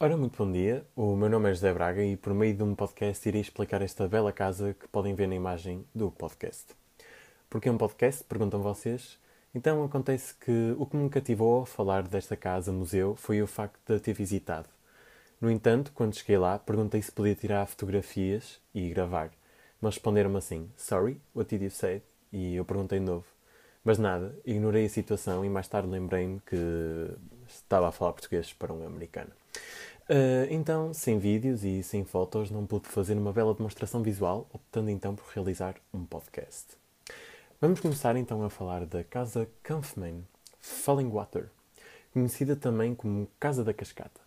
Ora, 0.00 0.16
muito 0.16 0.38
bom 0.38 0.52
dia. 0.52 0.86
O 0.94 1.16
meu 1.16 1.28
nome 1.28 1.50
é 1.50 1.54
José 1.54 1.74
Braga 1.74 2.04
e 2.04 2.16
por 2.16 2.32
meio 2.32 2.54
de 2.54 2.62
um 2.62 2.72
podcast 2.72 3.28
irei 3.28 3.40
explicar 3.40 3.82
esta 3.82 4.06
bela 4.06 4.32
casa 4.32 4.72
que 4.72 4.86
podem 4.86 5.12
ver 5.12 5.26
na 5.26 5.34
imagem 5.34 5.84
do 5.92 6.08
podcast. 6.08 6.66
Porque 7.50 7.68
é 7.68 7.72
um 7.72 7.76
podcast? 7.76 8.22
Perguntam 8.22 8.62
vocês. 8.62 9.18
Então 9.52 9.82
acontece 9.82 10.34
que 10.34 10.72
o 10.78 10.86
que 10.86 10.96
me 10.96 11.10
cativou 11.10 11.62
a 11.62 11.66
falar 11.66 12.06
desta 12.06 12.36
casa 12.36 12.70
museu 12.70 13.16
foi 13.16 13.42
o 13.42 13.46
facto 13.48 13.80
de 13.88 13.96
a 13.96 13.98
ter 13.98 14.12
visitado. 14.12 14.68
No 15.40 15.50
entanto, 15.50 15.90
quando 15.92 16.14
cheguei 16.14 16.38
lá, 16.38 16.60
perguntei 16.60 17.02
se 17.02 17.10
podia 17.10 17.34
tirar 17.34 17.66
fotografias 17.66 18.60
e 18.72 18.88
gravar. 18.90 19.32
Mas 19.80 19.94
responderam-me 19.94 20.36
assim: 20.36 20.70
Sorry, 20.76 21.20
what 21.34 21.50
did 21.50 21.64
you 21.64 21.72
say? 21.72 22.02
E 22.32 22.54
eu 22.54 22.64
perguntei 22.64 23.00
de 23.00 23.04
novo. 23.04 23.26
Mas 23.82 23.98
nada, 23.98 24.32
ignorei 24.44 24.86
a 24.86 24.88
situação 24.88 25.44
e 25.44 25.48
mais 25.48 25.66
tarde 25.66 25.88
lembrei-me 25.88 26.38
que 26.46 26.56
estava 27.48 27.88
a 27.88 27.92
falar 27.92 28.12
português 28.12 28.52
para 28.52 28.72
um 28.72 28.86
americano. 28.86 29.32
Uh, 30.10 30.48
então, 30.48 30.94
sem 30.94 31.18
vídeos 31.18 31.64
e 31.64 31.82
sem 31.82 32.02
fotos, 32.02 32.50
não 32.50 32.64
pude 32.64 32.88
fazer 32.88 33.12
uma 33.12 33.30
bela 33.30 33.52
demonstração 33.52 34.02
visual, 34.02 34.48
optando 34.54 34.88
então 34.88 35.14
por 35.14 35.26
realizar 35.34 35.74
um 35.92 36.02
podcast. 36.02 36.66
Vamos 37.60 37.78
começar 37.78 38.16
então 38.16 38.42
a 38.42 38.48
falar 38.48 38.86
da 38.86 39.04
Casa 39.04 39.46
Kampfman, 39.62 40.24
Falling 40.58 41.10
Water, 41.10 41.50
conhecida 42.10 42.56
também 42.56 42.94
como 42.94 43.28
Casa 43.38 43.62
da 43.62 43.74
Cascata. 43.74 44.18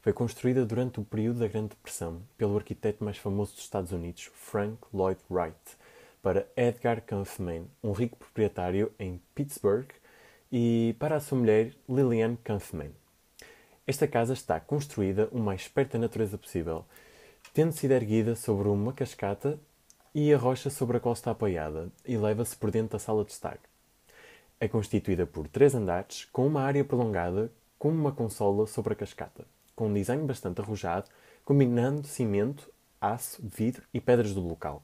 Foi 0.00 0.14
construída 0.14 0.64
durante 0.64 0.98
o 0.98 1.04
período 1.04 1.40
da 1.40 1.46
Grande 1.46 1.68
Depressão 1.68 2.22
pelo 2.38 2.56
arquiteto 2.56 3.04
mais 3.04 3.18
famoso 3.18 3.52
dos 3.52 3.64
Estados 3.64 3.92
Unidos, 3.92 4.30
Frank 4.32 4.78
Lloyd 4.94 5.20
Wright, 5.30 5.76
para 6.22 6.46
Edgar 6.56 7.02
Kampfman, 7.02 7.66
um 7.82 7.92
rico 7.92 8.16
proprietário 8.16 8.90
em 8.98 9.20
Pittsburgh, 9.34 9.88
e 10.50 10.96
para 10.98 11.16
a 11.16 11.20
sua 11.20 11.36
mulher 11.36 11.74
Lillian 11.86 12.36
Kampfman. 12.42 13.01
Esta 13.84 14.06
casa 14.06 14.32
está 14.32 14.60
construída 14.60 15.28
o 15.32 15.40
mais 15.40 15.66
perto 15.66 15.94
da 15.94 15.98
natureza 15.98 16.38
possível, 16.38 16.84
tendo 17.52 17.72
sido 17.72 17.90
erguida 17.90 18.36
sobre 18.36 18.68
uma 18.68 18.92
cascata 18.92 19.58
e 20.14 20.32
a 20.32 20.38
rocha 20.38 20.70
sobre 20.70 20.98
a 20.98 21.00
qual 21.00 21.12
está 21.14 21.32
apoiada, 21.32 21.90
e 22.06 22.16
leva-se 22.16 22.56
por 22.56 22.70
dentro 22.70 22.92
da 22.92 23.00
sala 23.00 23.24
de 23.24 23.32
estar. 23.32 23.58
É 24.60 24.68
constituída 24.68 25.26
por 25.26 25.48
três 25.48 25.74
andares, 25.74 26.26
com 26.26 26.46
uma 26.46 26.62
área 26.62 26.84
prolongada, 26.84 27.50
com 27.76 27.88
uma 27.88 28.12
consola 28.12 28.68
sobre 28.68 28.92
a 28.92 28.96
cascata, 28.96 29.44
com 29.74 29.88
um 29.88 29.92
desenho 29.92 30.24
bastante 30.26 30.60
arrojado, 30.60 31.10
combinando 31.44 32.06
cimento, 32.06 32.70
aço, 33.00 33.42
vidro 33.42 33.82
e 33.92 34.00
pedras 34.00 34.32
do 34.32 34.46
local. 34.46 34.80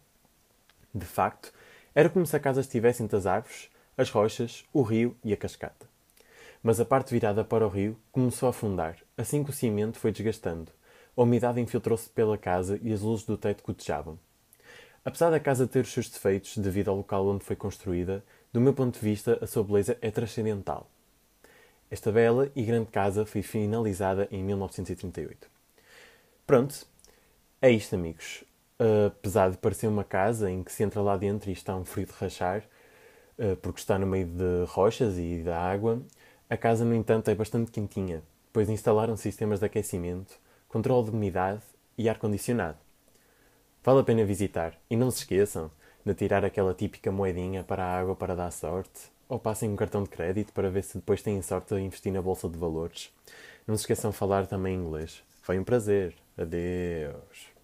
De 0.93 1.07
facto, 1.07 1.53
era 1.95 2.11
como 2.11 2.27
se 2.27 2.35
a 2.35 2.41
casa 2.41 2.63
estivesse 2.63 3.01
entre 3.05 3.17
as 3.17 3.27
árvores, 3.27 3.71
as 3.97 4.11
rochas, 4.11 4.65
o 4.73 4.83
rio 4.83 5.17
e 5.23 5.33
a 5.33 5.37
cascata 5.37 5.87
mas 6.63 6.81
a 6.81 6.85
parte 6.85 7.13
virada 7.13 7.45
para 7.45 7.67
o 7.67 7.71
rio 7.71 7.97
começou 8.11 8.47
a 8.47 8.51
afundar, 8.51 8.97
assim 9.17 9.45
que 9.45 9.51
o 9.51 9.53
cimento 9.53 9.99
foi 9.99 10.13
desgastando. 10.13 10.73
A 11.17 11.23
umidade 11.23 11.61
infiltrou-se 11.61 12.09
pela 12.09 12.39
casa 12.39 12.79
e 12.83 12.93
as 12.93 13.01
luzes 13.01 13.25
do 13.27 13.37
teto 13.37 13.65
gotejavam. 13.65 14.19
Apesar 15.05 15.31
da 15.31 15.41
casa 15.41 15.67
ter 15.67 15.85
os 15.85 15.93
seus 15.93 16.09
defeitos 16.09 16.59
devido 16.59 16.89
ao 16.89 16.97
local 16.97 17.27
onde 17.27 17.45
foi 17.45 17.57
construída, 17.57 18.23
do 18.53 18.61
meu 18.61 18.75
ponto 18.75 18.95
de 18.95 19.05
vista, 19.05 19.39
a 19.41 19.47
sua 19.47 19.65
beleza 19.65 19.97
é 20.01 20.11
transcendental. 20.11 20.89
Esta 21.91 22.13
bela 22.13 22.51
e 22.55 22.63
grande 22.63 22.91
casa 22.91 23.25
foi 23.25 23.43
finalizada 23.43 24.29
em 24.31 24.43
1938. 24.43 25.49
Pronto, 26.47 26.87
é 27.61 27.71
isto, 27.71 27.95
amigos. 27.95 28.45
Apesar 29.07 29.51
de 29.51 29.57
parecer 29.57 29.87
uma 29.87 30.05
casa 30.05 30.51
em 30.51 30.63
que 30.63 30.71
se 30.73 30.83
entra 30.83 31.01
lá 31.01 31.17
dentro 31.17 31.51
e 31.51 31.53
está 31.53 31.75
um 31.75 31.85
frio 31.85 32.07
de 32.07 32.13
rachar, 32.13 32.63
eh, 33.39 33.57
porque 33.57 33.81
está 33.81 33.99
no 33.99 34.07
meio 34.07 34.27
de 34.27 34.65
rochas 34.67 35.19
e 35.19 35.43
da 35.43 35.59
água, 35.59 36.03
a 36.51 36.57
casa, 36.57 36.85
no 36.85 36.95
entanto, 36.95 37.31
é 37.31 37.35
bastante 37.35 37.71
quentinha, 37.71 38.23
pois 38.53 38.69
instalaram 38.69 39.17
sistemas 39.17 39.61
de 39.61 39.67
aquecimento, 39.67 40.39
controle 40.69 41.05
de 41.05 41.11
umidade 41.11 41.63
e 41.97 42.09
ar-condicionado. 42.09 42.79
Vale 43.85 44.01
a 44.01 44.05
pena 44.05 44.25
visitar 44.25 44.75
e 44.89 44.97
não 44.97 45.11
se 45.11 45.19
esqueçam 45.19 45.71
de 46.05 46.15
tirar 46.15 46.45
aquela 46.45 46.75
típica 46.75 47.13
moedinha 47.13 47.63
para 47.65 47.85
a 47.85 47.99
água 47.99 48.17
para 48.17 48.35
dar 48.35 48.51
sorte, 48.51 49.11
ou 49.29 49.39
passem 49.39 49.69
um 49.69 49.77
cartão 49.77 50.03
de 50.03 50.09
crédito 50.09 50.53
para 50.53 50.71
ver 50.71 50.85
se 50.85 50.97
depois 50.97 51.23
têm 51.23 51.41
sorte 51.43 51.75
a 51.75 51.81
investir 51.81 52.13
na 52.13 52.23
bolsa 52.23 52.49
de 52.49 52.59
valores. 52.59 53.13
Não 53.67 53.77
se 53.77 53.83
esqueçam 53.83 54.11
de 54.11 54.17
falar 54.17 54.47
também 54.47 54.75
inglês. 54.75 55.23
Foi 55.43 55.59
um 55.59 55.65
prazer. 55.65 56.15
Adeus. 56.39 57.58